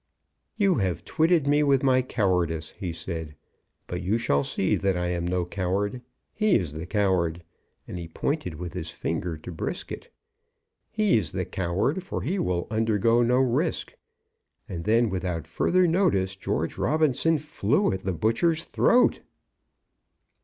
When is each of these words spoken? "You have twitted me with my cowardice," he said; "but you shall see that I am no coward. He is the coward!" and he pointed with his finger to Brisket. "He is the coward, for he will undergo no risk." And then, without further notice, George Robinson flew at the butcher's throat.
"You 0.57 0.79
have 0.79 1.05
twitted 1.05 1.45
me 1.45 1.61
with 1.61 1.83
my 1.83 2.01
cowardice," 2.01 2.71
he 2.71 2.91
said; 2.91 3.35
"but 3.85 4.01
you 4.01 4.17
shall 4.17 4.43
see 4.43 4.75
that 4.75 4.97
I 4.97 5.09
am 5.09 5.25
no 5.27 5.45
coward. 5.45 6.01
He 6.33 6.55
is 6.55 6.71
the 6.73 6.87
coward!" 6.87 7.43
and 7.87 7.99
he 7.99 8.07
pointed 8.07 8.55
with 8.55 8.73
his 8.73 8.89
finger 8.89 9.37
to 9.37 9.51
Brisket. 9.51 10.09
"He 10.89 11.19
is 11.19 11.33
the 11.33 11.45
coward, 11.45 12.01
for 12.01 12.23
he 12.23 12.39
will 12.39 12.65
undergo 12.71 13.21
no 13.21 13.37
risk." 13.37 13.93
And 14.67 14.85
then, 14.85 15.11
without 15.11 15.45
further 15.45 15.85
notice, 15.87 16.35
George 16.35 16.79
Robinson 16.79 17.37
flew 17.37 17.93
at 17.93 17.99
the 17.99 18.13
butcher's 18.13 18.63
throat. 18.63 19.21